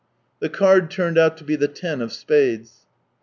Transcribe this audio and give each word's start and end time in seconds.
The 0.39 0.49
card 0.49 0.89
turned 0.89 1.19
out 1.19 1.37
to 1.37 1.43
be 1.43 1.55
the 1.55 1.67
ten 1.67 2.01
of 2.01 2.11
spades. 2.11 2.87